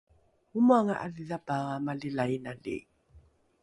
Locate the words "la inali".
2.17-2.77